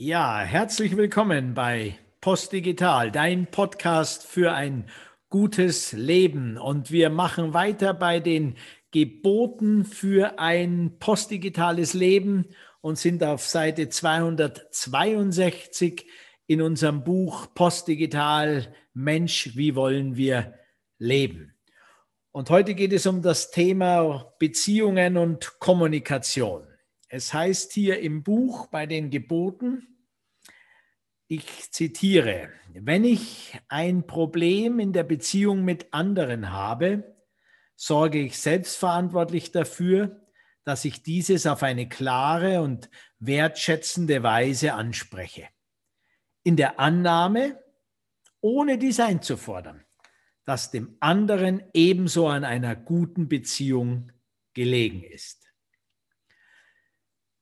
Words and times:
Ja, 0.00 0.38
herzlich 0.38 0.96
willkommen 0.96 1.54
bei 1.54 1.98
Postdigital, 2.20 3.10
dein 3.10 3.48
Podcast 3.48 4.24
für 4.24 4.52
ein 4.52 4.88
gutes 5.28 5.90
Leben. 5.90 6.56
Und 6.56 6.92
wir 6.92 7.10
machen 7.10 7.52
weiter 7.52 7.94
bei 7.94 8.20
den 8.20 8.54
Geboten 8.92 9.84
für 9.84 10.38
ein 10.38 11.00
postdigitales 11.00 11.94
Leben 11.94 12.44
und 12.80 12.96
sind 12.96 13.24
auf 13.24 13.44
Seite 13.44 13.88
262 13.88 16.06
in 16.46 16.62
unserem 16.62 17.02
Buch 17.02 17.52
Postdigital 17.52 18.72
Mensch, 18.94 19.56
wie 19.56 19.74
wollen 19.74 20.16
wir 20.16 20.54
leben? 20.98 21.56
Und 22.30 22.50
heute 22.50 22.76
geht 22.76 22.92
es 22.92 23.04
um 23.08 23.20
das 23.20 23.50
Thema 23.50 24.32
Beziehungen 24.38 25.16
und 25.16 25.58
Kommunikation. 25.58 26.67
Es 27.08 27.32
heißt 27.32 27.72
hier 27.72 28.00
im 28.00 28.22
Buch 28.22 28.66
bei 28.66 28.86
den 28.86 29.10
Geboten, 29.10 29.98
ich 31.26 31.70
zitiere, 31.72 32.50
wenn 32.72 33.04
ich 33.04 33.58
ein 33.68 34.06
Problem 34.06 34.78
in 34.78 34.92
der 34.92 35.04
Beziehung 35.04 35.64
mit 35.64 35.92
anderen 35.92 36.52
habe, 36.52 37.16
sorge 37.76 38.18
ich 38.18 38.38
selbstverantwortlich 38.38 39.52
dafür, 39.52 40.22
dass 40.64 40.84
ich 40.84 41.02
dieses 41.02 41.46
auf 41.46 41.62
eine 41.62 41.88
klare 41.88 42.60
und 42.60 42.90
wertschätzende 43.18 44.22
Weise 44.22 44.74
anspreche. 44.74 45.48
In 46.42 46.56
der 46.56 46.78
Annahme, 46.78 47.62
ohne 48.40 48.78
dies 48.78 49.00
einzufordern, 49.00 49.84
dass 50.44 50.70
dem 50.70 50.96
anderen 51.00 51.62
ebenso 51.72 52.28
an 52.28 52.44
einer 52.44 52.74
guten 52.76 53.28
Beziehung 53.28 54.12
gelegen 54.54 55.02
ist. 55.02 55.47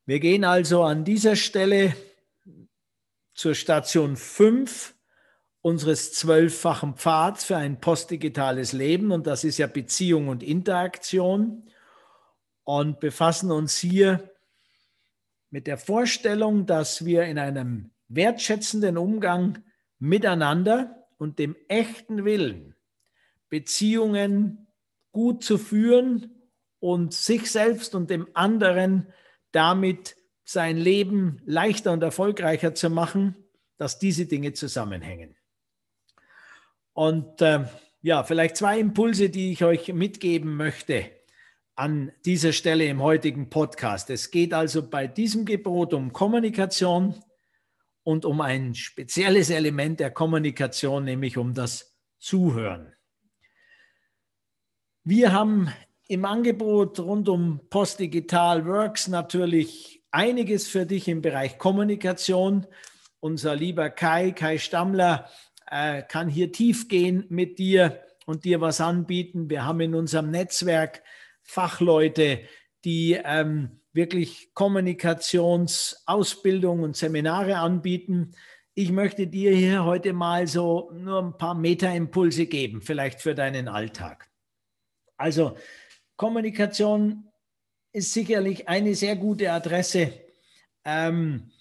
Wir 0.07 0.21
gehen 0.21 0.45
also 0.45 0.83
an 0.83 1.03
dieser 1.03 1.35
Stelle 1.35 1.93
zur 3.33 3.55
Station 3.55 4.15
5 4.15 4.95
unseres 5.59 6.13
zwölffachen 6.13 6.95
Pfads 6.95 7.43
für 7.43 7.57
ein 7.57 7.81
postdigitales 7.81 8.71
Leben. 8.71 9.11
Und 9.11 9.27
das 9.27 9.43
ist 9.43 9.57
ja 9.57 9.67
Beziehung 9.67 10.29
und 10.29 10.43
Interaktion. 10.43 11.69
Und 12.63 13.01
befassen 13.01 13.51
uns 13.51 13.77
hier 13.79 14.31
mit 15.49 15.67
der 15.67 15.77
Vorstellung, 15.77 16.65
dass 16.65 17.03
wir 17.03 17.23
in 17.23 17.37
einem 17.37 17.91
wertschätzenden 18.07 18.97
Umgang 18.97 19.61
miteinander 19.99 21.05
und 21.17 21.37
dem 21.37 21.53
echten 21.67 22.23
Willen, 22.23 22.75
Beziehungen 23.49 24.67
gut 25.11 25.43
zu 25.43 25.57
führen 25.57 26.47
und 26.79 27.13
sich 27.13 27.51
selbst 27.51 27.93
und 27.93 28.09
dem 28.09 28.29
anderen 28.35 29.11
damit 29.51 30.15
sein 30.43 30.77
Leben 30.77 31.41
leichter 31.45 31.91
und 31.91 32.03
erfolgreicher 32.03 32.73
zu 32.73 32.89
machen, 32.89 33.35
dass 33.77 33.99
diese 33.99 34.25
Dinge 34.25 34.53
zusammenhängen. 34.53 35.35
Und 36.93 37.41
äh, 37.41 37.65
ja, 38.01 38.23
vielleicht 38.23 38.57
zwei 38.57 38.79
Impulse, 38.79 39.29
die 39.29 39.51
ich 39.51 39.63
euch 39.63 39.93
mitgeben 39.93 40.55
möchte 40.55 41.11
an 41.75 42.11
dieser 42.25 42.53
Stelle 42.53 42.85
im 42.85 43.01
heutigen 43.03 43.49
Podcast. 43.49 44.09
Es 44.09 44.31
geht 44.31 44.53
also 44.53 44.89
bei 44.89 45.05
diesem 45.05 45.45
Gebot 45.45 45.93
um 45.93 46.11
Kommunikation 46.11 47.15
und 48.03 48.25
um 48.25 48.41
ein 48.41 48.73
spezielles 48.73 49.49
Element 49.49 49.99
der 49.99 50.09
Kommunikation, 50.09 51.03
nämlich 51.03 51.37
um 51.37 51.53
das 51.53 51.95
Zuhören. 52.17 52.93
Wir 55.03 55.33
haben 55.33 55.71
im 56.07 56.25
Angebot 56.25 56.99
rund 56.99 57.29
um 57.29 57.61
Postdigital 57.69 58.65
Works 58.65 59.07
natürlich 59.07 60.03
einiges 60.11 60.67
für 60.67 60.85
dich 60.85 61.07
im 61.07 61.21
Bereich 61.21 61.57
Kommunikation. 61.57 62.67
Unser 63.19 63.55
lieber 63.55 63.89
Kai, 63.89 64.31
Kai 64.31 64.57
Stammler, 64.57 65.29
äh, 65.69 66.01
kann 66.03 66.29
hier 66.29 66.49
tief 66.51 66.87
gehen 66.87 67.25
mit 67.29 67.57
dir 67.59 68.03
und 68.25 68.45
dir 68.45 68.61
was 68.61 68.79
anbieten. 68.79 69.49
Wir 69.49 69.65
haben 69.65 69.81
in 69.81 69.95
unserem 69.95 70.29
Netzwerk 70.31 71.03
Fachleute, 71.43 72.39
die 72.85 73.19
ähm, 73.23 73.81
wirklich 73.91 74.53
Kommunikationsausbildung 74.53 76.83
und 76.83 76.95
Seminare 76.95 77.57
anbieten. 77.57 78.31
Ich 78.75 78.91
möchte 78.91 79.27
dir 79.27 79.53
hier 79.53 79.83
heute 79.83 80.13
mal 80.13 80.47
so 80.47 80.89
nur 80.93 81.21
ein 81.21 81.37
paar 81.37 81.55
Meta-Impulse 81.55 82.45
geben, 82.45 82.81
vielleicht 82.81 83.21
für 83.21 83.35
deinen 83.35 83.67
Alltag. 83.67 84.29
Also 85.17 85.57
Kommunikation 86.17 87.31
ist 87.93 88.11
sicherlich 88.11 88.67
eine 88.67 88.95
sehr 88.95 89.15
gute 89.15 89.51
Adresse. 89.51 90.13
Ähm, 90.83 91.51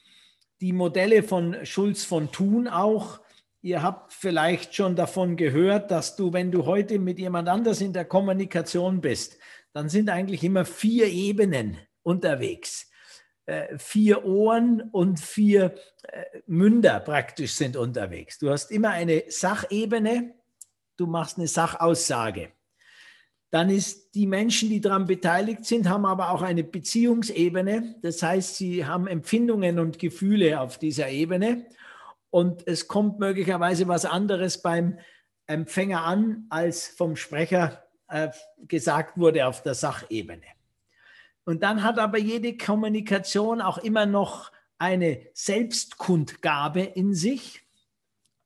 die 0.62 0.72
Modelle 0.72 1.22
von 1.22 1.64
Schulz 1.66 2.04
von 2.04 2.32
Thun 2.32 2.66
auch. 2.66 3.20
Ihr 3.60 3.82
habt 3.82 4.14
vielleicht 4.14 4.74
schon 4.74 4.96
davon 4.96 5.36
gehört, 5.36 5.90
dass 5.90 6.16
du, 6.16 6.32
wenn 6.32 6.50
du 6.50 6.64
heute 6.64 6.98
mit 6.98 7.18
jemand 7.18 7.48
anders 7.50 7.82
in 7.82 7.92
der 7.92 8.06
Kommunikation 8.06 9.02
bist, 9.02 9.36
dann 9.74 9.90
sind 9.90 10.08
eigentlich 10.08 10.42
immer 10.42 10.64
vier 10.64 11.06
Ebenen 11.06 11.76
unterwegs. 12.02 12.90
Äh, 13.44 13.76
vier 13.76 14.24
Ohren 14.24 14.80
und 14.90 15.20
vier 15.20 15.74
äh, 16.04 16.24
Münder 16.46 17.00
praktisch 17.00 17.52
sind 17.52 17.76
unterwegs. 17.76 18.38
Du 18.38 18.50
hast 18.50 18.70
immer 18.70 18.90
eine 18.90 19.24
Sachebene, 19.28 20.34
du 20.96 21.06
machst 21.06 21.36
eine 21.36 21.46
Sachaussage 21.46 22.55
dann 23.50 23.70
ist 23.70 24.14
die 24.14 24.26
Menschen, 24.26 24.68
die 24.70 24.80
daran 24.80 25.06
beteiligt 25.06 25.64
sind, 25.64 25.88
haben 25.88 26.04
aber 26.04 26.30
auch 26.30 26.42
eine 26.42 26.64
Beziehungsebene. 26.64 27.96
Das 28.02 28.22
heißt, 28.22 28.56
sie 28.56 28.84
haben 28.84 29.06
Empfindungen 29.06 29.78
und 29.78 29.98
Gefühle 29.98 30.60
auf 30.60 30.78
dieser 30.78 31.08
Ebene. 31.08 31.66
Und 32.30 32.66
es 32.66 32.88
kommt 32.88 33.18
möglicherweise 33.18 33.86
was 33.88 34.04
anderes 34.04 34.62
beim 34.62 34.98
Empfänger 35.46 36.04
an, 36.04 36.46
als 36.50 36.88
vom 36.88 37.14
Sprecher 37.16 37.84
äh, 38.08 38.28
gesagt 38.58 39.16
wurde 39.16 39.46
auf 39.46 39.62
der 39.62 39.74
Sachebene. 39.74 40.42
Und 41.44 41.62
dann 41.62 41.84
hat 41.84 41.98
aber 41.98 42.18
jede 42.18 42.56
Kommunikation 42.56 43.60
auch 43.60 43.78
immer 43.78 44.06
noch 44.06 44.50
eine 44.78 45.28
Selbstkundgabe 45.32 46.80
in 46.80 47.14
sich. 47.14 47.65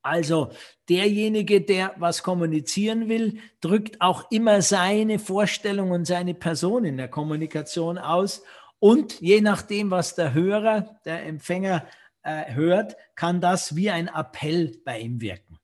Also 0.02 0.52
derjenige, 0.88 1.60
der 1.60 1.94
was 1.98 2.22
kommunizieren 2.22 3.08
will, 3.08 3.38
drückt 3.60 4.00
auch 4.00 4.30
immer 4.30 4.62
seine 4.62 5.18
Vorstellung 5.18 5.90
und 5.90 6.06
seine 6.06 6.34
Person 6.34 6.84
in 6.84 6.96
der 6.96 7.08
Kommunikation 7.08 7.98
aus. 7.98 8.42
Und 8.78 9.20
je 9.20 9.40
nachdem, 9.42 9.90
was 9.90 10.14
der 10.14 10.32
Hörer, 10.32 10.98
der 11.04 11.26
Empfänger 11.26 11.86
äh, 12.22 12.52
hört, 12.54 12.96
kann 13.14 13.40
das 13.40 13.76
wie 13.76 13.90
ein 13.90 14.08
Appell 14.08 14.80
bei 14.84 15.00
ihm 15.00 15.20
wirken. 15.20 15.58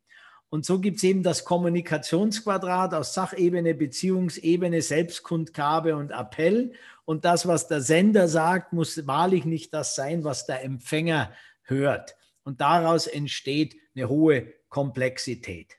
Und 0.48 0.64
so 0.64 0.78
gibt 0.80 0.98
es 0.98 1.04
eben 1.04 1.22
das 1.22 1.44
Kommunikationsquadrat 1.44 2.94
aus 2.94 3.14
Sachebene, 3.14 3.75
Beziehungsebene, 3.75 4.80
Selbstkundgabe 4.80 5.96
und 5.96 6.12
Appell. 6.12 6.72
Und 7.04 7.25
das, 7.25 7.46
was 7.46 7.69
der 7.69 7.80
Sender 7.80 8.28
sagt, 8.28 8.72
muss 8.72 9.06
wahrlich 9.06 9.44
nicht 9.44 9.75
das 9.75 9.94
sein, 9.94 10.25
was 10.25 10.46
der 10.46 10.62
Empfänger 10.62 11.32
hört. 11.62 12.16
Und 12.46 12.60
daraus 12.60 13.08
entsteht 13.08 13.74
eine 13.96 14.08
hohe 14.08 14.54
Komplexität. 14.68 15.78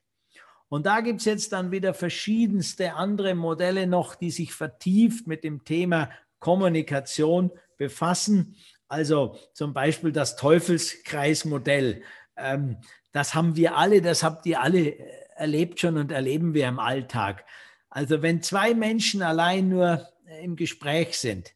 Und 0.68 0.86
da 0.86 1.00
gibt 1.00 1.22
es 1.22 1.26
jetzt 1.26 1.54
dann 1.54 1.72
wieder 1.72 1.94
verschiedenste 1.94 2.96
andere 2.96 3.36
Modelle 3.36 3.88
noch, 3.88 4.16
die 4.16 4.32
sich 4.32 4.54
vertieft 4.54 5.28
mit 5.28 5.46
dem 5.46 5.64
Thema 5.64 6.10
Kommunikation 6.40 7.52
befassen. 7.78 8.58
Also 8.90 9.38
zum 9.54 9.74
Beispiel 9.74 10.12
das 10.12 10.36
Teufelskreismodell. 10.36 12.02
Ähm, 12.36 12.76
das 13.14 13.34
haben 13.34 13.56
wir 13.56 13.78
alle, 13.78 14.02
das 14.02 14.22
habt 14.22 14.46
ihr 14.46 14.62
alle 14.62 14.90
äh, 14.90 15.26
erlebt 15.38 15.80
schon 15.80 15.96
und 15.98 16.12
erleben 16.12 16.54
wir 16.54 16.68
im 16.68 16.80
Alltag. 16.80 17.46
Also 17.90 18.22
wenn 18.22 18.44
zwei 18.44 18.74
Menschen 18.74 19.22
allein 19.22 19.70
nur 19.70 20.06
im 20.42 20.58
Gespräch 20.58 21.18
sind, 21.18 21.54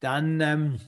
dann, 0.00 0.42
ähm, 0.42 0.80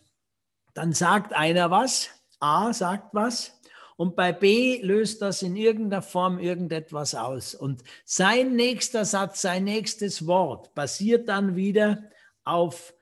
dann 0.74 0.92
sagt 0.92 1.32
einer 1.32 1.70
was, 1.70 2.10
A 2.38 2.75
sagt 2.75 3.14
was 3.14 3.62
und 3.96 4.16
bei 4.16 4.32
B 4.32 4.80
löst 4.82 5.22
das 5.22 5.42
in 5.42 5.56
irgendeiner 5.56 6.02
Form 6.02 6.38
irgendetwas 6.38 7.14
aus. 7.14 7.54
Und 7.54 7.82
sein 8.04 8.56
nächster 8.56 9.04
Satz, 9.04 9.42
sein 9.42 9.64
nächstes 9.64 10.26
Wort 10.26 10.74
basiert 10.74 11.28
dann 11.28 11.56
wieder 11.56 12.04
auf 12.44 12.94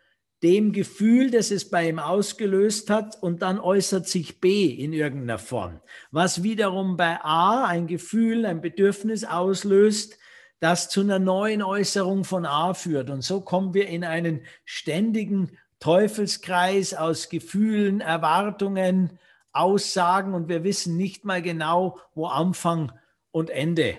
dem 0.42 0.72
Gefühl, 0.72 1.31
das 1.31 1.50
es 1.50 1.69
bei 1.69 1.88
ihm 1.88 1.98
ausgelöst 1.98 2.88
hat, 2.88 3.22
und 3.22 3.42
dann 3.42 3.60
äußert 3.60 4.08
sich 4.08 4.40
B 4.40 4.66
in 4.66 4.92
irgendeiner 4.92 5.38
Form, 5.38 5.81
was 6.10 6.42
wiederum 6.42 6.96
bei 6.96 7.20
A 7.22 7.66
ein 7.66 7.87
Gefühl, 7.87 8.46
ein 8.46 8.60
Bedürfnis 8.60 9.25
auslöst, 9.25 10.16
das 10.58 10.88
zu 10.88 11.00
einer 11.00 11.19
neuen 11.19 11.62
Äußerung 11.62 12.25
von 12.25 12.46
A 12.46 12.75
führt. 12.75 13.10
Und 13.10 13.22
so 13.22 13.40
kommen 13.40 13.75
wir 13.75 13.88
in 13.88 14.04
einen 14.04 14.42
ständigen 14.64 15.58
Teufelskreis 15.78 16.92
aus 16.94 17.31
Gefühlen, 17.31 18.00
Erwartungen, 18.00 19.19
Aussagen 19.52 20.35
und 20.35 20.49
wir 20.49 20.64
wissen 20.64 20.97
nicht 20.97 21.25
mal 21.25 21.43
genau, 21.43 21.99
wo 22.14 22.26
Anfang 22.26 22.93
und 23.31 23.50
Ende 23.50 23.99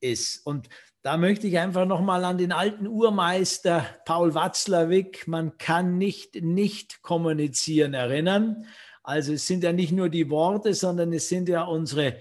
ist. 0.00 0.46
Und 0.46 0.68
da 1.02 1.16
möchte 1.16 1.46
ich 1.46 1.58
einfach 1.58 1.84
nochmal 1.84 2.24
an 2.24 2.38
den 2.38 2.52
alten 2.52 2.86
Urmeister 2.86 3.84
Paul 4.04 4.34
Watzlawick, 4.34 5.26
man 5.26 5.58
kann 5.58 5.98
nicht 5.98 6.42
nicht 6.42 7.02
kommunizieren, 7.02 7.94
erinnern. 7.94 8.66
Also 9.02 9.32
es 9.32 9.46
sind 9.46 9.64
ja 9.64 9.72
nicht 9.72 9.92
nur 9.92 10.08
die 10.08 10.30
Worte, 10.30 10.74
sondern 10.74 11.12
es 11.12 11.28
sind 11.28 11.48
ja 11.48 11.64
unsere 11.64 12.18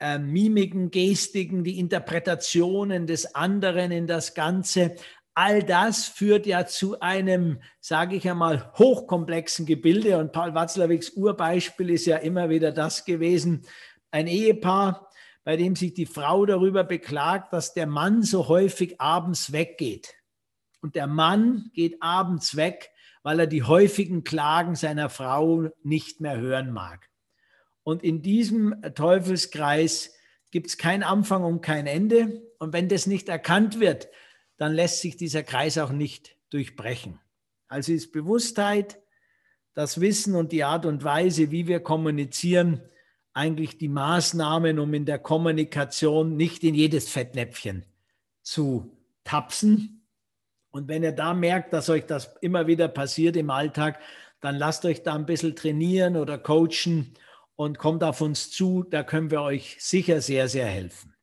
äh, 0.00 0.18
Mimiken, 0.18 0.90
Gestiken, 0.90 1.62
die 1.62 1.78
Interpretationen 1.78 3.06
des 3.06 3.34
anderen 3.34 3.92
in 3.92 4.06
das 4.06 4.34
Ganze. 4.34 4.96
All 5.38 5.62
das 5.62 6.06
führt 6.06 6.46
ja 6.46 6.64
zu 6.64 6.98
einem, 7.00 7.60
sage 7.78 8.16
ich 8.16 8.26
einmal, 8.26 8.72
hochkomplexen 8.78 9.66
Gebilde. 9.66 10.16
Und 10.16 10.32
Paul 10.32 10.54
Watzlawicks 10.54 11.10
Urbeispiel 11.10 11.90
ist 11.90 12.06
ja 12.06 12.16
immer 12.16 12.48
wieder 12.48 12.72
das 12.72 13.04
gewesen. 13.04 13.66
Ein 14.10 14.28
Ehepaar, 14.28 15.10
bei 15.44 15.58
dem 15.58 15.76
sich 15.76 15.92
die 15.92 16.06
Frau 16.06 16.46
darüber 16.46 16.84
beklagt, 16.84 17.52
dass 17.52 17.74
der 17.74 17.86
Mann 17.86 18.22
so 18.22 18.48
häufig 18.48 18.98
abends 18.98 19.52
weggeht. 19.52 20.14
Und 20.80 20.94
der 20.94 21.06
Mann 21.06 21.70
geht 21.74 22.02
abends 22.02 22.56
weg, 22.56 22.88
weil 23.22 23.40
er 23.40 23.46
die 23.46 23.62
häufigen 23.62 24.24
Klagen 24.24 24.74
seiner 24.74 25.10
Frau 25.10 25.68
nicht 25.82 26.18
mehr 26.22 26.38
hören 26.38 26.72
mag. 26.72 27.10
Und 27.82 28.02
in 28.02 28.22
diesem 28.22 28.74
Teufelskreis 28.94 30.14
gibt 30.50 30.68
es 30.68 30.78
kein 30.78 31.02
Anfang 31.02 31.44
und 31.44 31.60
kein 31.60 31.86
Ende. 31.86 32.40
Und 32.58 32.72
wenn 32.72 32.88
das 32.88 33.06
nicht 33.06 33.28
erkannt 33.28 33.80
wird, 33.80 34.08
dann 34.56 34.72
lässt 34.72 35.00
sich 35.00 35.16
dieser 35.16 35.42
Kreis 35.42 35.78
auch 35.78 35.90
nicht 35.90 36.36
durchbrechen. 36.50 37.20
Also 37.68 37.92
ist 37.92 38.12
Bewusstheit, 38.12 39.00
das 39.74 40.00
Wissen 40.00 40.34
und 40.34 40.52
die 40.52 40.64
Art 40.64 40.86
und 40.86 41.04
Weise, 41.04 41.50
wie 41.50 41.66
wir 41.66 41.80
kommunizieren, 41.80 42.80
eigentlich 43.34 43.76
die 43.76 43.88
Maßnahmen, 43.88 44.78
um 44.78 44.94
in 44.94 45.04
der 45.04 45.18
Kommunikation 45.18 46.36
nicht 46.36 46.64
in 46.64 46.74
jedes 46.74 47.10
Fettnäpfchen 47.10 47.84
zu 48.42 48.96
tapsen. 49.24 50.06
Und 50.70 50.88
wenn 50.88 51.02
ihr 51.02 51.12
da 51.12 51.34
merkt, 51.34 51.74
dass 51.74 51.90
euch 51.90 52.06
das 52.06 52.34
immer 52.40 52.66
wieder 52.66 52.88
passiert 52.88 53.36
im 53.36 53.50
Alltag, 53.50 54.00
dann 54.40 54.56
lasst 54.56 54.84
euch 54.86 55.02
da 55.02 55.14
ein 55.14 55.26
bisschen 55.26 55.56
trainieren 55.56 56.16
oder 56.16 56.38
coachen 56.38 57.14
und 57.56 57.78
kommt 57.78 58.02
auf 58.04 58.20
uns 58.22 58.50
zu. 58.50 58.84
Da 58.84 59.02
können 59.02 59.30
wir 59.30 59.42
euch 59.42 59.76
sicher 59.80 60.22
sehr, 60.22 60.48
sehr 60.48 60.66
helfen. 60.66 61.15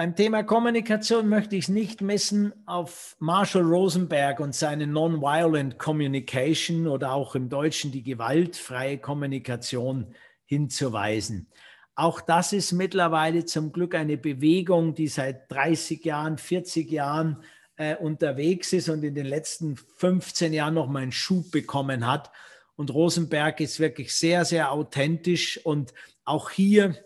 Beim 0.00 0.16
Thema 0.16 0.42
Kommunikation 0.44 1.28
möchte 1.28 1.56
ich 1.56 1.64
es 1.64 1.68
nicht 1.68 2.00
messen 2.00 2.54
auf 2.64 3.16
Marshall 3.18 3.64
Rosenberg 3.64 4.40
und 4.40 4.54
seine 4.54 4.86
Nonviolent 4.86 5.78
Communication 5.78 6.86
oder 6.86 7.12
auch 7.12 7.34
im 7.34 7.50
Deutschen 7.50 7.92
die 7.92 8.02
gewaltfreie 8.02 8.96
Kommunikation 8.96 10.14
hinzuweisen. 10.46 11.48
Auch 11.96 12.22
das 12.22 12.54
ist 12.54 12.72
mittlerweile 12.72 13.44
zum 13.44 13.72
Glück 13.72 13.94
eine 13.94 14.16
Bewegung, 14.16 14.94
die 14.94 15.08
seit 15.08 15.52
30 15.52 16.02
Jahren, 16.02 16.38
40 16.38 16.90
Jahren 16.90 17.44
äh, 17.76 17.94
unterwegs 17.94 18.72
ist 18.72 18.88
und 18.88 19.04
in 19.04 19.14
den 19.14 19.26
letzten 19.26 19.76
15 19.76 20.54
Jahren 20.54 20.72
noch 20.72 20.88
mal 20.88 21.02
einen 21.02 21.12
Schub 21.12 21.50
bekommen 21.50 22.06
hat. 22.06 22.30
Und 22.74 22.94
Rosenberg 22.94 23.60
ist 23.60 23.80
wirklich 23.80 24.14
sehr, 24.14 24.46
sehr 24.46 24.72
authentisch. 24.72 25.60
Und 25.62 25.92
auch 26.24 26.48
hier 26.48 26.96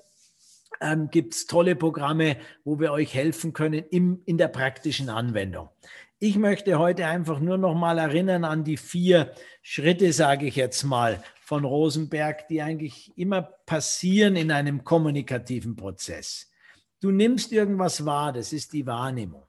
ähm, 0.84 1.10
gibt 1.10 1.34
es 1.34 1.46
tolle 1.46 1.74
Programme, 1.74 2.36
wo 2.64 2.78
wir 2.78 2.92
euch 2.92 3.14
helfen 3.14 3.52
können 3.52 3.82
im, 3.90 4.22
in 4.26 4.38
der 4.38 4.48
praktischen 4.48 5.08
Anwendung. 5.08 5.70
Ich 6.18 6.36
möchte 6.36 6.78
heute 6.78 7.06
einfach 7.06 7.40
nur 7.40 7.58
noch 7.58 7.74
mal 7.74 7.98
erinnern 7.98 8.44
an 8.44 8.64
die 8.64 8.76
vier 8.76 9.34
Schritte, 9.62 10.12
sage 10.12 10.46
ich 10.46 10.56
jetzt 10.56 10.84
mal, 10.84 11.22
von 11.42 11.64
Rosenberg, 11.64 12.48
die 12.48 12.62
eigentlich 12.62 13.12
immer 13.16 13.42
passieren 13.42 14.36
in 14.36 14.50
einem 14.50 14.84
kommunikativen 14.84 15.76
Prozess. 15.76 16.50
Du 17.00 17.10
nimmst 17.10 17.52
irgendwas 17.52 18.06
wahr, 18.06 18.32
das 18.32 18.52
ist 18.52 18.72
die 18.72 18.86
Wahrnehmung. 18.86 19.44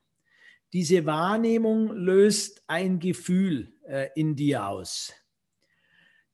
Diese 0.74 1.06
Wahrnehmung 1.06 1.94
löst 1.94 2.64
ein 2.68 3.00
Gefühl 3.00 3.72
äh, 3.88 4.10
in 4.16 4.36
dir 4.36 4.68
aus. 4.68 5.14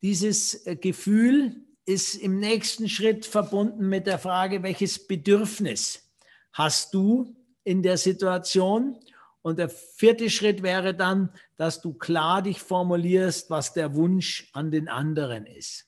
Dieses 0.02 0.66
äh, 0.66 0.76
Gefühl 0.76 1.68
ist 1.86 2.16
im 2.16 2.40
nächsten 2.40 2.88
Schritt 2.90 3.26
verbunden 3.26 3.90
mit 3.90 4.08
der 4.08 4.20
Frage, 4.20 4.64
welches 4.64 5.08
Bedürfnis 5.08 6.12
hast 6.54 6.94
du 6.94 7.36
in 7.64 7.84
der 7.84 7.98
Situation? 7.98 8.98
Und 9.42 9.58
der 9.58 9.70
vierte 9.70 10.30
Schritt 10.30 10.62
wäre 10.62 10.94
dann, 10.94 11.32
dass 11.58 11.82
du 11.82 11.94
klar 11.94 12.44
dich 12.44 12.62
formulierst, 12.62 13.50
was 13.50 13.74
der 13.74 13.96
Wunsch 13.96 14.50
an 14.54 14.70
den 14.70 14.88
anderen 14.88 15.46
ist. 15.48 15.88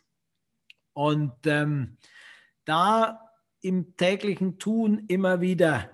Und 0.93 1.33
ähm, 1.45 1.97
da 2.65 3.29
im 3.61 3.95
täglichen 3.95 4.57
Tun 4.57 5.05
immer 5.07 5.41
wieder 5.41 5.89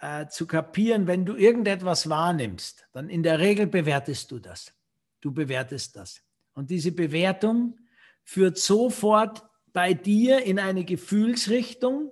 äh, 0.00 0.26
zu 0.28 0.46
kapieren, 0.46 1.06
wenn 1.06 1.24
du 1.24 1.34
irgendetwas 1.36 2.08
wahrnimmst, 2.08 2.86
dann 2.92 3.08
in 3.08 3.22
der 3.22 3.38
Regel 3.38 3.66
bewertest 3.66 4.30
du 4.30 4.38
das. 4.38 4.72
Du 5.20 5.32
bewertest 5.32 5.96
das. 5.96 6.22
Und 6.54 6.70
diese 6.70 6.92
Bewertung 6.92 7.78
führt 8.24 8.58
sofort 8.58 9.44
bei 9.72 9.94
dir 9.94 10.42
in 10.44 10.58
eine 10.58 10.84
Gefühlsrichtung. 10.84 12.10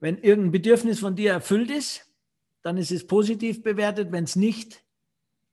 Wenn 0.00 0.18
irgendein 0.18 0.52
Bedürfnis 0.52 1.00
von 1.00 1.16
dir 1.16 1.32
erfüllt 1.32 1.70
ist, 1.70 2.06
dann 2.62 2.76
ist 2.76 2.90
es 2.90 3.06
positiv 3.06 3.62
bewertet. 3.62 4.12
Wenn 4.12 4.24
es 4.24 4.36
nicht 4.36 4.84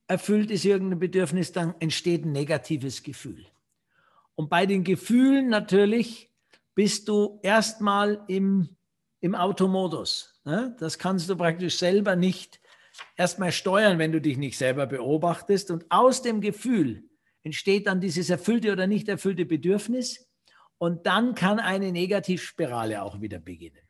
erfüllt 0.07 0.51
ist, 0.51 0.65
irgendein 0.65 0.99
Bedürfnis, 0.99 1.51
dann 1.51 1.75
entsteht 1.79 2.25
ein 2.25 2.31
negatives 2.31 3.03
Gefühl. 3.03 3.45
Und 4.35 4.49
bei 4.49 4.65
den 4.65 4.83
Gefühlen 4.83 5.49
natürlich 5.49 6.31
bist 6.73 7.07
du 7.07 7.39
erstmal 7.43 8.23
im, 8.27 8.69
im 9.19 9.35
Automodus. 9.35 10.41
Ne? 10.45 10.75
Das 10.79 10.97
kannst 10.97 11.29
du 11.29 11.35
praktisch 11.35 11.77
selber 11.77 12.15
nicht 12.15 12.59
erstmal 13.15 13.51
steuern, 13.51 13.99
wenn 13.99 14.11
du 14.11 14.19
dich 14.21 14.37
nicht 14.37 14.57
selber 14.57 14.87
beobachtest. 14.87 15.69
Und 15.69 15.85
aus 15.89 16.21
dem 16.21 16.41
Gefühl 16.41 17.03
entsteht 17.43 17.87
dann 17.87 18.01
dieses 18.01 18.29
erfüllte 18.29 18.71
oder 18.71 18.87
nicht 18.87 19.07
erfüllte 19.09 19.45
Bedürfnis. 19.45 20.27
Und 20.77 21.05
dann 21.05 21.35
kann 21.35 21.59
eine 21.59 21.91
Negativspirale 21.91 23.03
auch 23.03 23.21
wieder 23.21 23.39
beginnen. 23.39 23.81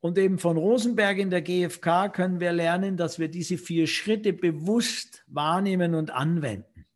Und 0.00 0.16
eben 0.16 0.38
von 0.38 0.56
Rosenberg 0.56 1.18
in 1.18 1.30
der 1.30 1.42
GfK 1.42 2.08
können 2.12 2.40
wir 2.40 2.52
lernen, 2.52 2.96
dass 2.96 3.18
wir 3.18 3.28
diese 3.28 3.58
vier 3.58 3.86
Schritte 3.86 4.32
bewusst 4.32 5.24
wahrnehmen 5.26 5.94
und 5.94 6.10
anwenden. 6.10 6.86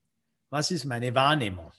Was 0.50 0.70
ist 0.70 0.84
meine 0.84 1.14
Wahrnehmung? 1.14 1.72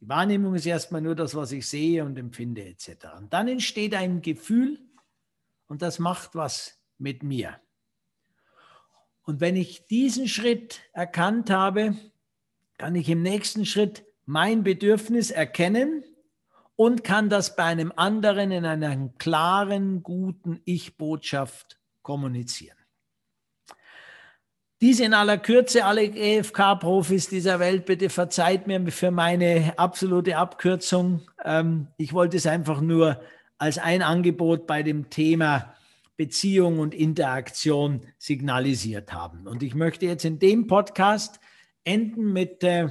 Die 0.00 0.08
Wahrnehmung 0.08 0.54
ist 0.54 0.66
erstmal 0.66 1.00
nur 1.00 1.14
das, 1.14 1.34
was 1.34 1.52
ich 1.52 1.66
sehe 1.66 2.04
und 2.04 2.18
empfinde 2.18 2.64
etc. 2.64 3.06
Und 3.18 3.32
dann 3.32 3.48
entsteht 3.48 3.94
ein 3.94 4.20
Gefühl 4.20 4.78
und 5.66 5.82
das 5.82 5.98
macht 5.98 6.34
was 6.34 6.78
mit 6.98 7.22
mir. 7.22 7.60
Und 9.22 9.40
wenn 9.40 9.56
ich 9.56 9.86
diesen 9.86 10.28
Schritt 10.28 10.80
erkannt 10.92 11.50
habe, 11.50 11.96
kann 12.78 12.94
ich 12.94 13.08
im 13.08 13.22
nächsten 13.22 13.66
Schritt 13.66 14.04
mein 14.24 14.62
Bedürfnis 14.62 15.30
erkennen 15.30 16.04
und 16.74 17.04
kann 17.04 17.30
das 17.30 17.56
bei 17.56 17.64
einem 17.64 17.92
anderen 17.96 18.50
in 18.50 18.64
einer 18.64 19.10
klaren, 19.18 20.02
guten 20.02 20.60
Ich-Botschaft 20.64 21.78
kommunizieren. 22.02 22.76
Dies 24.82 25.00
in 25.00 25.14
aller 25.14 25.38
Kürze, 25.38 25.86
alle 25.86 26.04
EFK-Profis 26.04 27.30
dieser 27.30 27.60
Welt, 27.60 27.86
bitte 27.86 28.10
verzeiht 28.10 28.66
mir 28.66 28.92
für 28.92 29.10
meine 29.10 29.72
absolute 29.78 30.36
Abkürzung. 30.36 31.22
Ähm, 31.42 31.88
ich 31.96 32.12
wollte 32.12 32.36
es 32.36 32.46
einfach 32.46 32.82
nur 32.82 33.18
als 33.56 33.78
ein 33.78 34.02
Angebot 34.02 34.66
bei 34.66 34.82
dem 34.82 35.08
Thema 35.08 35.74
Beziehung 36.18 36.78
und 36.78 36.94
Interaktion 36.94 38.02
signalisiert 38.18 39.14
haben. 39.14 39.46
Und 39.46 39.62
ich 39.62 39.74
möchte 39.74 40.04
jetzt 40.04 40.26
in 40.26 40.38
dem 40.38 40.66
Podcast 40.66 41.40
enden 41.86 42.32
mit 42.32 42.62
äh, 42.62 42.88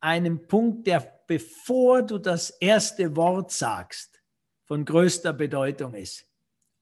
einem 0.00 0.46
Punkt, 0.46 0.86
der 0.86 1.14
bevor 1.26 2.02
du 2.02 2.18
das 2.18 2.50
erste 2.50 3.14
Wort 3.14 3.52
sagst, 3.52 4.20
von 4.64 4.84
größter 4.84 5.32
Bedeutung 5.32 5.94
ist. 5.94 6.26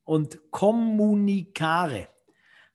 Und 0.05 0.51
kommunikare 0.51 2.09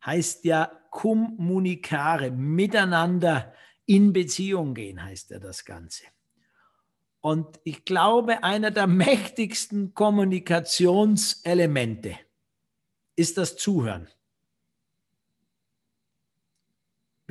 heißt 0.06 0.46
ja 0.46 0.72
kommunikare, 0.92 2.30
miteinander 2.30 3.54
in 3.86 4.14
Beziehung 4.14 4.74
gehen, 4.74 5.04
heißt 5.04 5.32
ja 5.32 5.40
das 5.40 5.66
Ganze. 5.66 6.06
Und 7.22 7.60
ich 7.64 7.86
glaube, 7.86 8.44
einer 8.44 8.72
der 8.72 8.88
mächtigsten 8.88 9.94
Kommunikationselemente 9.94 12.18
ist 13.16 13.38
das 13.38 13.56
Zuhören. 13.56 14.10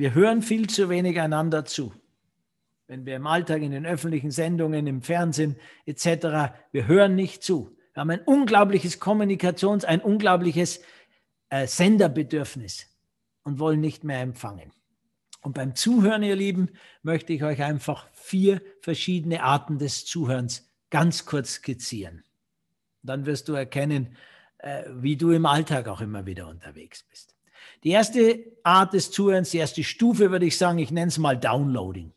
Wir 0.01 0.15
hören 0.15 0.41
viel 0.41 0.67
zu 0.67 0.89
wenig 0.89 1.21
einander 1.21 1.63
zu 1.63 1.93
wenn 2.91 3.05
wir 3.05 3.15
im 3.15 3.25
Alltag 3.25 3.61
in 3.61 3.71
den 3.71 3.85
öffentlichen 3.85 4.31
Sendungen, 4.31 4.85
im 4.85 5.01
Fernsehen 5.01 5.55
etc., 5.85 6.51
wir 6.73 6.87
hören 6.87 7.15
nicht 7.15 7.41
zu. 7.41 7.73
Wir 7.93 8.01
haben 8.01 8.09
ein 8.09 8.19
unglaubliches 8.19 8.99
Kommunikations-, 8.99 9.85
ein 9.85 10.01
unglaubliches 10.01 10.81
äh, 11.49 11.67
Senderbedürfnis 11.67 12.87
und 13.43 13.59
wollen 13.59 13.79
nicht 13.79 14.03
mehr 14.03 14.19
empfangen. 14.19 14.73
Und 15.39 15.53
beim 15.53 15.73
Zuhören, 15.73 16.21
ihr 16.21 16.35
Lieben, 16.35 16.71
möchte 17.01 17.31
ich 17.31 17.45
euch 17.45 17.63
einfach 17.63 18.09
vier 18.11 18.61
verschiedene 18.81 19.41
Arten 19.41 19.79
des 19.79 20.05
Zuhörens 20.05 20.69
ganz 20.89 21.25
kurz 21.25 21.53
skizzieren. 21.53 22.25
Dann 23.03 23.25
wirst 23.25 23.47
du 23.47 23.53
erkennen, 23.53 24.17
äh, 24.57 24.83
wie 24.89 25.15
du 25.15 25.31
im 25.31 25.45
Alltag 25.45 25.87
auch 25.87 26.01
immer 26.01 26.25
wieder 26.25 26.49
unterwegs 26.49 27.05
bist. 27.09 27.37
Die 27.83 27.89
erste 27.89 28.43
Art 28.63 28.93
des 28.93 29.11
Zuhörens, 29.11 29.49
die 29.49 29.57
erste 29.57 29.83
Stufe 29.83 30.31
würde 30.31 30.45
ich 30.45 30.57
sagen, 30.57 30.77
ich 30.79 30.91
nenne 30.91 31.07
es 31.07 31.17
mal 31.17 31.37
Downloading. 31.37 32.13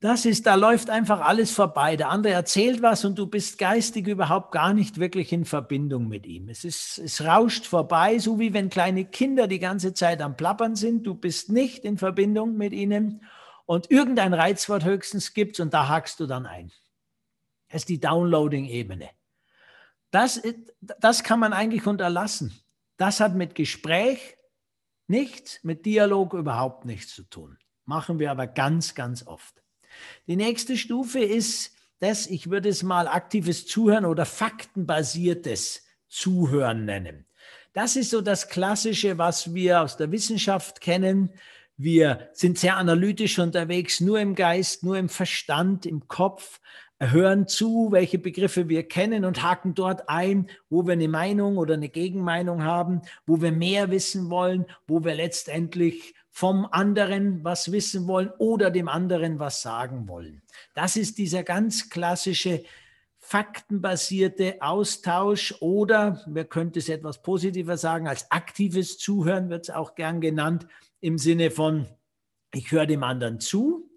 Das 0.00 0.26
ist, 0.26 0.46
da 0.46 0.54
läuft 0.56 0.90
einfach 0.90 1.20
alles 1.20 1.50
vorbei. 1.50 1.96
Der 1.96 2.10
andere 2.10 2.34
erzählt 2.34 2.82
was 2.82 3.04
und 3.04 3.18
du 3.18 3.26
bist 3.26 3.58
geistig 3.58 4.06
überhaupt 4.06 4.52
gar 4.52 4.74
nicht 4.74 4.98
wirklich 4.98 5.32
in 5.32 5.46
Verbindung 5.46 6.06
mit 6.06 6.26
ihm. 6.26 6.48
Es, 6.48 6.64
ist, 6.64 6.98
es 6.98 7.24
rauscht 7.24 7.66
vorbei, 7.66 8.18
so 8.18 8.38
wie 8.38 8.52
wenn 8.52 8.68
kleine 8.68 9.06
Kinder 9.06 9.48
die 9.48 9.58
ganze 9.58 9.94
Zeit 9.94 10.20
am 10.20 10.36
Plappern 10.36 10.76
sind. 10.76 11.06
Du 11.06 11.14
bist 11.14 11.50
nicht 11.50 11.84
in 11.84 11.96
Verbindung 11.96 12.56
mit 12.56 12.72
ihnen 12.72 13.22
und 13.64 13.90
irgendein 13.90 14.34
Reizwort 14.34 14.84
höchstens 14.84 15.32
gibt 15.32 15.58
und 15.60 15.72
da 15.72 15.88
hakst 15.88 16.20
du 16.20 16.26
dann 16.26 16.46
ein. 16.46 16.70
Das 17.68 17.82
ist 17.82 17.88
die 17.88 17.98
Downloading-Ebene. 17.98 19.08
Das, 20.10 20.40
das 21.00 21.24
kann 21.24 21.40
man 21.40 21.52
eigentlich 21.52 21.86
unterlassen. 21.86 22.52
Das 22.96 23.18
hat 23.20 23.34
mit 23.34 23.54
Gespräch 23.54 24.35
nichts, 25.08 25.60
mit 25.62 25.86
Dialog 25.86 26.34
überhaupt 26.34 26.84
nichts 26.84 27.14
zu 27.14 27.22
tun. 27.24 27.58
Machen 27.84 28.18
wir 28.18 28.30
aber 28.30 28.46
ganz, 28.46 28.94
ganz 28.94 29.26
oft. 29.26 29.62
Die 30.26 30.36
nächste 30.36 30.76
Stufe 30.76 31.20
ist 31.20 31.72
das, 32.00 32.26
ich 32.26 32.50
würde 32.50 32.68
es 32.68 32.82
mal 32.82 33.08
aktives 33.08 33.66
Zuhören 33.66 34.04
oder 34.04 34.26
faktenbasiertes 34.26 35.84
Zuhören 36.08 36.84
nennen. 36.84 37.26
Das 37.72 37.96
ist 37.96 38.10
so 38.10 38.20
das 38.20 38.48
Klassische, 38.48 39.18
was 39.18 39.54
wir 39.54 39.82
aus 39.82 39.96
der 39.96 40.10
Wissenschaft 40.10 40.80
kennen. 40.80 41.30
Wir 41.76 42.30
sind 42.32 42.58
sehr 42.58 42.76
analytisch 42.76 43.38
unterwegs, 43.38 44.00
nur 44.00 44.18
im 44.18 44.34
Geist, 44.34 44.82
nur 44.82 44.96
im 44.96 45.08
Verstand, 45.08 45.84
im 45.84 46.08
Kopf, 46.08 46.60
hören 46.98 47.46
zu, 47.46 47.88
welche 47.90 48.18
Begriffe 48.18 48.68
wir 48.68 48.88
kennen 48.88 49.24
und 49.24 49.42
haken 49.42 49.74
dort 49.74 50.08
ein, 50.08 50.48
wo 50.70 50.86
wir 50.86 50.92
eine 50.92 51.08
Meinung 51.08 51.58
oder 51.58 51.74
eine 51.74 51.88
Gegenmeinung 51.88 52.64
haben, 52.64 53.02
wo 53.26 53.42
wir 53.42 53.52
mehr 53.52 53.90
wissen 53.90 54.30
wollen, 54.30 54.64
wo 54.86 55.04
wir 55.04 55.14
letztendlich 55.14 56.14
vom 56.30 56.66
anderen 56.70 57.44
was 57.44 57.72
wissen 57.72 58.06
wollen 58.06 58.30
oder 58.38 58.70
dem 58.70 58.88
anderen 58.88 59.38
was 59.38 59.62
sagen 59.62 60.08
wollen. 60.08 60.42
Das 60.74 60.96
ist 60.96 61.18
dieser 61.18 61.42
ganz 61.42 61.90
klassische 61.90 62.62
faktenbasierte 63.18 64.58
Austausch 64.60 65.54
oder, 65.60 66.22
wir 66.26 66.44
könnte 66.44 66.78
es 66.78 66.88
etwas 66.88 67.22
positiver 67.22 67.76
sagen, 67.76 68.06
als 68.06 68.30
aktives 68.30 68.98
Zuhören 68.98 69.50
wird 69.50 69.68
es 69.68 69.74
auch 69.74 69.96
gern 69.96 70.20
genannt, 70.20 70.66
im 71.00 71.18
Sinne 71.18 71.50
von, 71.50 71.86
ich 72.54 72.70
höre 72.70 72.86
dem 72.86 73.02
anderen 73.02 73.40
zu, 73.40 73.90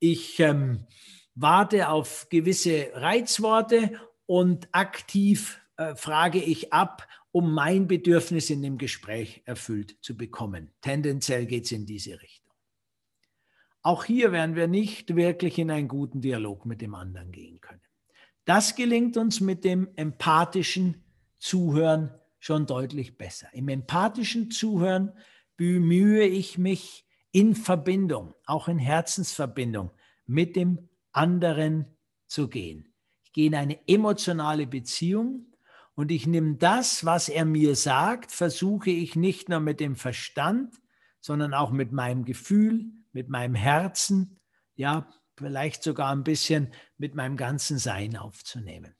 ich 0.00 0.40
ähm, 0.40 0.86
warte 1.34 1.88
auf 1.88 2.28
gewisse 2.30 2.90
Reizworte 2.94 4.00
und 4.26 4.68
aktiv 4.72 5.60
äh, 5.76 5.94
frage 5.94 6.40
ich 6.40 6.72
ab, 6.72 7.06
um 7.32 7.52
mein 7.52 7.88
Bedürfnis 7.88 8.50
in 8.50 8.62
dem 8.62 8.78
Gespräch 8.78 9.42
erfüllt 9.44 9.96
zu 10.00 10.16
bekommen. 10.16 10.72
Tendenziell 10.80 11.46
geht 11.46 11.64
es 11.64 11.72
in 11.72 11.84
diese 11.84 12.20
Richtung. 12.22 12.52
Auch 13.82 14.04
hier 14.04 14.32
werden 14.32 14.54
wir 14.54 14.68
nicht 14.68 15.16
wirklich 15.16 15.58
in 15.58 15.70
einen 15.70 15.88
guten 15.88 16.20
Dialog 16.20 16.64
mit 16.64 16.80
dem 16.80 16.94
anderen 16.94 17.32
gehen 17.32 17.60
können. 17.60 17.82
Das 18.44 18.76
gelingt 18.76 19.16
uns 19.16 19.40
mit 19.40 19.64
dem 19.64 19.88
empathischen 19.96 21.04
Zuhören 21.38 22.14
schon 22.38 22.66
deutlich 22.66 23.18
besser. 23.18 23.48
Im 23.52 23.68
empathischen 23.68 24.50
Zuhören 24.50 25.12
bemühe 25.56 26.24
ich 26.24 26.56
mich 26.56 27.06
in 27.32 27.54
Verbindung, 27.54 28.34
auch 28.46 28.68
in 28.68 28.78
Herzensverbindung 28.78 29.90
mit 30.26 30.56
dem 30.56 30.88
anderen 31.14 31.86
zu 32.26 32.48
gehen. 32.48 32.92
Ich 33.24 33.32
gehe 33.32 33.46
in 33.46 33.54
eine 33.54 33.78
emotionale 33.88 34.66
Beziehung 34.66 35.54
und 35.94 36.10
ich 36.10 36.26
nehme 36.26 36.56
das, 36.56 37.04
was 37.04 37.28
er 37.28 37.44
mir 37.44 37.76
sagt, 37.76 38.32
versuche 38.32 38.90
ich 38.90 39.16
nicht 39.16 39.48
nur 39.48 39.60
mit 39.60 39.80
dem 39.80 39.96
Verstand, 39.96 40.74
sondern 41.20 41.54
auch 41.54 41.70
mit 41.70 41.92
meinem 41.92 42.24
Gefühl, 42.24 42.86
mit 43.12 43.28
meinem 43.28 43.54
Herzen, 43.54 44.40
ja, 44.74 45.08
vielleicht 45.36 45.82
sogar 45.82 46.12
ein 46.12 46.24
bisschen 46.24 46.72
mit 46.98 47.14
meinem 47.14 47.36
ganzen 47.36 47.78
Sein 47.78 48.16
aufzunehmen. 48.16 48.94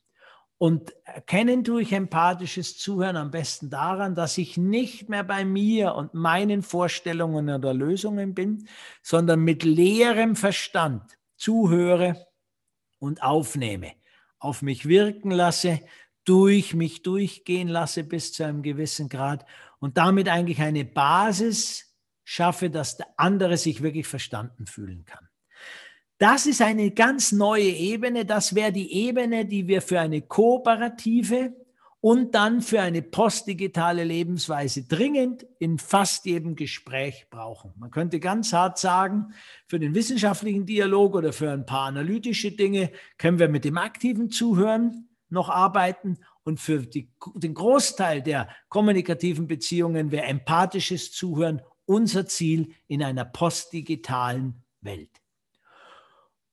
Und 0.56 0.94
erkennen 1.04 1.64
tue 1.64 1.83
ich 1.83 1.92
empathisches 1.92 2.78
Zuhören 2.78 3.16
am 3.16 3.30
besten 3.30 3.71
daran, 3.71 4.14
dass 4.14 4.38
ich 4.38 4.56
nicht 4.56 5.09
mehr 5.09 5.25
bei 5.25 5.44
mir 5.44 5.94
und 5.94 6.14
meinen 6.14 6.62
Vorstellungen 6.62 7.50
oder 7.50 7.75
Lösungen 7.75 8.35
bin, 8.35 8.68
sondern 9.02 9.40
mit 9.40 9.64
leerem 9.64 10.37
Verstand 10.37 11.18
zuhöre 11.44 12.26
und 12.98 13.22
aufnehme, 13.22 13.92
auf 14.38 14.62
mich 14.62 14.88
wirken 14.88 15.30
lasse 15.30 15.80
durch 16.24 16.72
mich 16.72 17.02
durchgehen 17.02 17.68
lasse 17.68 18.02
bis 18.02 18.32
zu 18.32 18.44
einem 18.44 18.62
gewissen 18.62 19.10
Grad 19.10 19.44
und 19.78 19.98
damit 19.98 20.28
eigentlich 20.28 20.62
eine 20.62 20.86
Basis 20.86 21.94
schaffe, 22.24 22.70
dass 22.70 22.96
der 22.96 23.08
andere 23.18 23.58
sich 23.58 23.82
wirklich 23.82 24.06
verstanden 24.06 24.66
fühlen 24.66 25.04
kann. 25.04 25.28
Das 26.16 26.46
ist 26.46 26.62
eine 26.62 26.92
ganz 26.92 27.32
neue 27.32 27.68
Ebene. 27.68 28.24
Das 28.24 28.54
wäre 28.54 28.72
die 28.72 28.90
Ebene, 28.94 29.44
die 29.44 29.68
wir 29.68 29.82
für 29.82 30.00
eine 30.00 30.22
kooperative 30.22 31.54
und 32.04 32.34
dann 32.34 32.61
für 32.61 32.82
eine 32.82 33.00
postdigitale 33.00 34.04
Lebensweise 34.04 34.82
dringend 34.82 35.46
in 35.58 35.78
fast 35.78 36.26
jedem 36.26 36.54
Gespräch 36.54 37.28
brauchen. 37.30 37.73
Man 37.78 37.90
könnte 37.90 38.20
ganz 38.20 38.52
hart 38.52 38.78
sagen, 38.78 39.32
für 39.68 39.78
den 39.78 39.94
wissenschaftlichen 39.94 40.66
Dialog 40.66 41.14
oder 41.14 41.32
für 41.32 41.50
ein 41.50 41.64
paar 41.64 41.87
analytische 41.87 42.52
Dinge 42.52 42.92
können 43.16 43.38
wir 43.38 43.49
mit 43.49 43.64
dem 43.64 43.78
aktiven 43.78 44.28
Zuhören 44.30 45.08
noch 45.30 45.49
arbeiten. 45.49 46.18
Und 46.42 46.61
für 46.61 46.80
die, 46.80 47.11
den 47.37 47.54
Großteil 47.54 48.20
der 48.20 48.50
kommunikativen 48.68 49.46
Beziehungen 49.46 50.11
wäre 50.11 50.26
empathisches 50.26 51.11
Zuhören 51.11 51.62
unser 51.87 52.26
Ziel 52.26 52.75
in 52.87 53.02
einer 53.02 53.25
postdigitalen 53.25 54.62
Welt. 54.82 55.24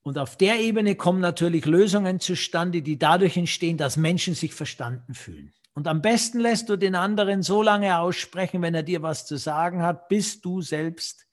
Und 0.03 0.17
auf 0.17 0.35
der 0.35 0.59
Ebene 0.59 0.95
kommen 0.95 1.21
natürlich 1.21 1.65
Lösungen 1.65 2.19
zustande, 2.19 2.81
die 2.81 2.97
dadurch 2.97 3.37
entstehen, 3.37 3.77
dass 3.77 3.97
Menschen 3.97 4.33
sich 4.33 4.53
verstanden 4.53 5.13
fühlen. 5.13 5.53
Und 5.73 5.87
am 5.87 6.01
besten 6.01 6.39
lässt 6.39 6.69
du 6.69 6.75
den 6.75 6.95
anderen 6.95 7.43
so 7.43 7.61
lange 7.61 7.97
aussprechen, 7.97 8.61
wenn 8.61 8.75
er 8.75 8.83
dir 8.83 9.03
was 9.03 9.25
zu 9.25 9.37
sagen 9.37 9.81
hat, 9.83 10.09
bis 10.09 10.41
du 10.41 10.61
selbst, 10.61 11.27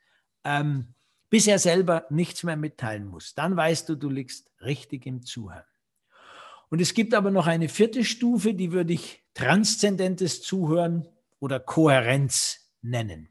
ähm, 0.45 0.95
bis 1.31 1.47
er 1.47 1.59
selber 1.59 2.07
nichts 2.11 2.45
mehr 2.45 2.57
mitteilen 2.57 3.07
muss. 3.07 3.35
Dann 3.35 3.57
weißt 3.57 3.89
du, 3.89 3.97
du 3.97 4.11
liegst 4.11 4.53
richtig 4.61 5.07
im 5.07 5.23
Zuhören. 5.23 5.65
Und 6.71 6.81
es 6.81 6.95
gibt 6.95 7.15
aber 7.15 7.31
noch 7.31 7.47
eine 7.47 7.69
vierte 7.69 8.05
Stufe, 8.05 8.55
die 8.55 8.73
würde 8.73 8.93
ich 8.93 9.25
transzendentes 9.35 10.43
Zuhören 10.43 11.09
oder 11.41 11.59
Kohärenz 11.59 12.71
nennen. 12.83 13.31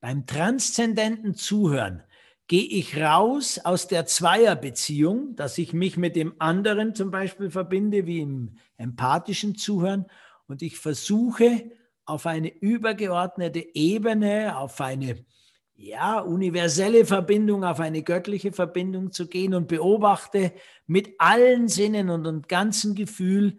Beim 0.00 0.26
transzendenten 0.26 1.34
Zuhören 1.34 2.02
gehe 2.48 2.64
ich 2.64 2.96
raus 2.96 3.60
aus 3.62 3.88
der 3.88 4.06
Zweierbeziehung, 4.06 5.36
dass 5.36 5.58
ich 5.58 5.74
mich 5.74 5.98
mit 5.98 6.16
dem 6.16 6.34
anderen 6.38 6.94
zum 6.94 7.10
Beispiel 7.10 7.50
verbinde, 7.50 8.06
wie 8.06 8.20
im 8.20 8.56
empathischen 8.78 9.54
Zuhören, 9.54 10.06
und 10.46 10.62
ich 10.62 10.78
versuche 10.78 11.70
auf 12.06 12.24
eine 12.24 12.48
übergeordnete 12.48 13.74
Ebene, 13.74 14.56
auf 14.56 14.80
eine 14.80 15.26
ja, 15.74 16.20
universelle 16.20 17.04
Verbindung, 17.04 17.64
auf 17.64 17.80
eine 17.80 18.02
göttliche 18.02 18.52
Verbindung 18.52 19.12
zu 19.12 19.28
gehen 19.28 19.52
und 19.52 19.68
beobachte 19.68 20.52
mit 20.86 21.14
allen 21.18 21.68
Sinnen 21.68 22.08
und, 22.08 22.26
und 22.26 22.48
ganzem 22.48 22.94
Gefühl 22.94 23.58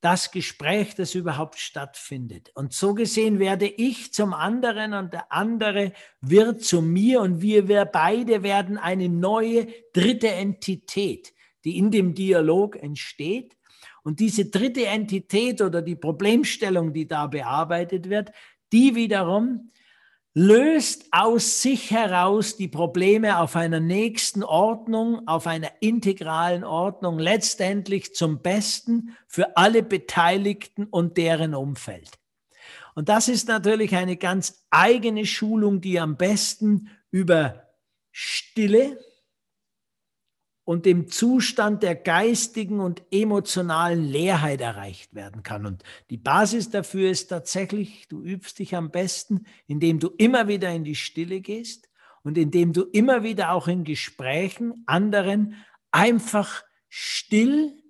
das 0.00 0.30
Gespräch, 0.30 0.94
das 0.94 1.14
überhaupt 1.14 1.58
stattfindet. 1.58 2.50
Und 2.54 2.72
so 2.72 2.94
gesehen 2.94 3.38
werde 3.38 3.66
ich 3.66 4.12
zum 4.12 4.32
anderen 4.32 4.94
und 4.94 5.12
der 5.12 5.30
andere 5.30 5.92
wird 6.20 6.64
zu 6.64 6.80
mir 6.80 7.20
und 7.20 7.42
wir, 7.42 7.68
wir 7.68 7.84
beide 7.84 8.42
werden 8.42 8.78
eine 8.78 9.08
neue 9.08 9.68
dritte 9.92 10.28
Entität, 10.28 11.34
die 11.64 11.76
in 11.76 11.90
dem 11.90 12.14
Dialog 12.14 12.76
entsteht. 12.82 13.56
Und 14.02 14.20
diese 14.20 14.46
dritte 14.46 14.86
Entität 14.86 15.60
oder 15.60 15.82
die 15.82 15.96
Problemstellung, 15.96 16.94
die 16.94 17.06
da 17.06 17.26
bearbeitet 17.26 18.08
wird, 18.08 18.30
die 18.72 18.94
wiederum 18.94 19.70
löst 20.34 21.06
aus 21.10 21.60
sich 21.60 21.90
heraus 21.90 22.56
die 22.56 22.68
Probleme 22.68 23.38
auf 23.38 23.56
einer 23.56 23.80
nächsten 23.80 24.44
Ordnung, 24.44 25.26
auf 25.26 25.46
einer 25.46 25.70
integralen 25.80 26.62
Ordnung, 26.62 27.18
letztendlich 27.18 28.14
zum 28.14 28.40
Besten 28.40 29.16
für 29.26 29.56
alle 29.56 29.82
Beteiligten 29.82 30.84
und 30.84 31.16
deren 31.16 31.54
Umfeld. 31.54 32.10
Und 32.94 33.08
das 33.08 33.28
ist 33.28 33.48
natürlich 33.48 33.96
eine 33.96 34.16
ganz 34.16 34.64
eigene 34.70 35.26
Schulung, 35.26 35.80
die 35.80 35.98
am 35.98 36.16
besten 36.16 36.90
über 37.10 37.68
Stille, 38.12 38.98
und 40.70 40.86
dem 40.86 41.08
Zustand 41.08 41.82
der 41.82 41.96
geistigen 41.96 42.78
und 42.78 43.02
emotionalen 43.10 44.04
Leerheit 44.04 44.60
erreicht 44.60 45.16
werden 45.16 45.42
kann. 45.42 45.66
Und 45.66 45.82
die 46.10 46.16
Basis 46.16 46.70
dafür 46.70 47.10
ist 47.10 47.26
tatsächlich, 47.26 48.06
du 48.06 48.22
übst 48.22 48.60
dich 48.60 48.76
am 48.76 48.92
besten, 48.92 49.46
indem 49.66 49.98
du 49.98 50.10
immer 50.16 50.46
wieder 50.46 50.70
in 50.70 50.84
die 50.84 50.94
Stille 50.94 51.40
gehst 51.40 51.90
und 52.22 52.38
indem 52.38 52.72
du 52.72 52.84
immer 52.84 53.24
wieder 53.24 53.50
auch 53.50 53.66
in 53.66 53.82
Gesprächen 53.82 54.84
anderen 54.86 55.56
einfach 55.90 56.62
still, 56.88 57.82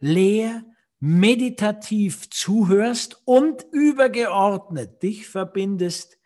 leer, 0.00 0.64
meditativ 1.00 2.30
zuhörst 2.30 3.20
und 3.26 3.66
übergeordnet 3.72 5.02
dich 5.02 5.26
verbindest 5.26 6.16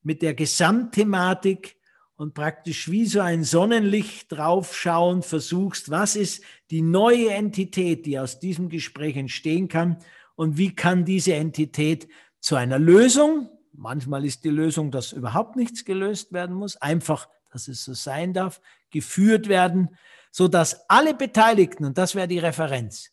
mit 0.00 0.22
der 0.22 0.34
Gesamtthematik 0.34 1.76
und 2.18 2.34
praktisch 2.34 2.90
wie 2.90 3.06
so 3.06 3.20
ein 3.20 3.44
Sonnenlicht 3.44 4.32
draufschauen 4.32 5.22
versuchst, 5.22 5.88
was 5.88 6.16
ist 6.16 6.42
die 6.70 6.82
neue 6.82 7.30
Entität, 7.30 8.06
die 8.06 8.18
aus 8.18 8.40
diesem 8.40 8.68
Gespräch 8.68 9.16
entstehen 9.16 9.68
kann 9.68 9.98
und 10.34 10.58
wie 10.58 10.74
kann 10.74 11.04
diese 11.04 11.34
Entität 11.34 12.08
zu 12.40 12.56
einer 12.56 12.80
Lösung, 12.80 13.48
manchmal 13.72 14.24
ist 14.24 14.42
die 14.42 14.50
Lösung, 14.50 14.90
dass 14.90 15.12
überhaupt 15.12 15.54
nichts 15.54 15.84
gelöst 15.84 16.32
werden 16.32 16.56
muss, 16.56 16.76
einfach, 16.76 17.28
dass 17.52 17.68
es 17.68 17.84
so 17.84 17.94
sein 17.94 18.34
darf, 18.34 18.60
geführt 18.90 19.48
werden, 19.48 19.96
so 20.32 20.48
dass 20.48 20.90
alle 20.90 21.14
Beteiligten, 21.14 21.84
und 21.84 21.98
das 21.98 22.16
wäre 22.16 22.26
die 22.26 22.40
Referenz, 22.40 23.12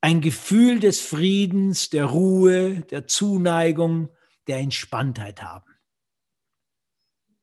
ein 0.00 0.20
Gefühl 0.20 0.78
des 0.78 1.00
Friedens, 1.00 1.90
der 1.90 2.04
Ruhe, 2.04 2.82
der 2.82 3.08
Zuneigung, 3.08 4.10
der 4.46 4.58
Entspanntheit 4.58 5.42
haben. 5.42 5.67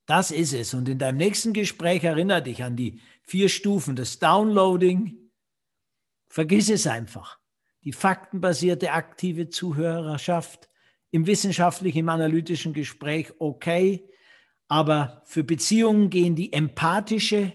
Das 0.05 0.31
ist 0.31 0.53
es. 0.53 0.74
Und 0.74 0.88
in 0.88 1.00
deinem 1.00 1.17
nächsten 1.17 1.53
Gespräch 1.53 2.03
erinnere 2.03 2.43
dich 2.43 2.63
an 2.63 2.75
die 2.75 3.00
vier 3.24 3.50
Stufen 3.50 3.95
des 3.95 4.19
Downloading. 4.19 5.17
Vergiss 6.27 6.69
es 6.69 6.85
einfach. 6.85 7.39
Die 7.83 7.93
faktenbasierte 7.93 8.91
aktive 8.91 9.50
Zuhörerschaft 9.50 10.69
im 11.12 11.27
wissenschaftlichen, 11.27 12.00
im 12.00 12.09
analytischen 12.09 12.74
Gespräch 12.74 13.31
okay, 13.39 14.09
aber 14.67 15.21
für 15.25 15.43
Beziehungen 15.43 16.09
gehen 16.09 16.35
die 16.35 16.51
empathische 16.51 17.53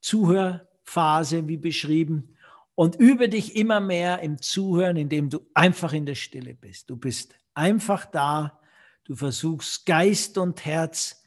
Zuhörphase, 0.00 1.48
wie 1.48 1.56
beschrieben, 1.56 2.36
und 2.74 2.96
übe 2.96 3.28
dich 3.28 3.56
immer 3.56 3.80
mehr 3.80 4.20
im 4.20 4.40
Zuhören, 4.40 4.96
indem 4.96 5.30
du 5.30 5.40
einfach 5.54 5.92
in 5.92 6.06
der 6.06 6.16
Stille 6.16 6.54
bist. 6.54 6.90
Du 6.90 6.96
bist 6.96 7.34
einfach 7.54 8.04
da, 8.04 8.60
du 9.04 9.14
versuchst 9.14 9.86
Geist 9.86 10.38
und 10.38 10.64
Herz 10.64 11.23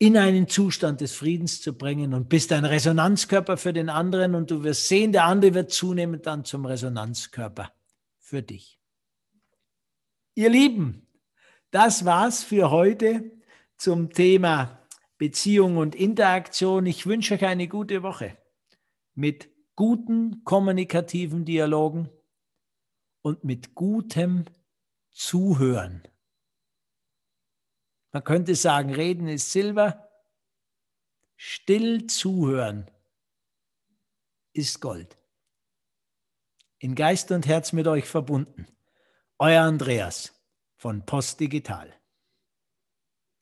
in 0.00 0.16
einen 0.16 0.48
Zustand 0.48 1.02
des 1.02 1.12
Friedens 1.12 1.60
zu 1.60 1.76
bringen 1.76 2.14
und 2.14 2.30
bist 2.30 2.52
ein 2.52 2.64
Resonanzkörper 2.64 3.58
für 3.58 3.74
den 3.74 3.90
anderen 3.90 4.34
und 4.34 4.50
du 4.50 4.64
wirst 4.64 4.88
sehen, 4.88 5.12
der 5.12 5.24
andere 5.24 5.52
wird 5.52 5.72
zunehmend 5.72 6.24
dann 6.26 6.46
zum 6.46 6.64
Resonanzkörper 6.64 7.70
für 8.18 8.42
dich. 8.42 8.80
Ihr 10.34 10.48
Lieben, 10.48 11.06
das 11.70 12.06
war's 12.06 12.42
für 12.42 12.70
heute 12.70 13.30
zum 13.76 14.10
Thema 14.10 14.80
Beziehung 15.18 15.76
und 15.76 15.94
Interaktion. 15.94 16.86
Ich 16.86 17.04
wünsche 17.04 17.34
euch 17.34 17.44
eine 17.44 17.68
gute 17.68 18.02
Woche 18.02 18.38
mit 19.14 19.50
guten 19.76 20.44
kommunikativen 20.44 21.44
Dialogen 21.44 22.08
und 23.20 23.44
mit 23.44 23.74
gutem 23.74 24.46
Zuhören. 25.10 26.02
Man 28.12 28.24
könnte 28.24 28.54
sagen, 28.54 28.94
reden 28.94 29.28
ist 29.28 29.52
Silber, 29.52 30.08
still 31.36 32.06
zuhören 32.06 32.90
ist 34.52 34.80
Gold. 34.80 35.16
In 36.78 36.94
Geist 36.94 37.30
und 37.30 37.46
Herz 37.46 37.72
mit 37.72 37.86
euch 37.86 38.06
verbunden. 38.06 38.66
Euer 39.38 39.62
Andreas 39.62 40.32
von 40.76 41.04
Post 41.06 41.40
Digital. 41.40 41.99